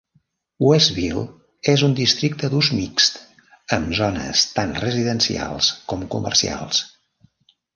Westville 0.67 1.25
és 1.73 1.83
un 1.87 1.93
districte 1.99 2.49
d'ús 2.53 2.69
mixt, 2.77 3.21
amb 3.79 3.93
zones 4.01 4.49
tant 4.57 4.75
residencials 4.87 5.71
com 5.93 6.09
comercials. 6.17 6.83